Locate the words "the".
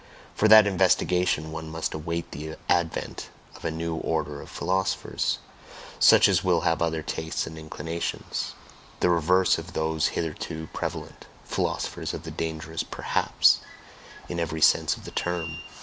2.31-2.55, 8.99-9.11, 12.23-12.31, 15.05-15.11